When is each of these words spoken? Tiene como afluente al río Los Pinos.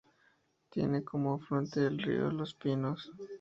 Tiene 0.71 1.03
como 1.03 1.35
afluente 1.35 1.81
al 1.81 1.99
río 1.99 2.31
Los 2.31 2.55
Pinos. 2.55 3.11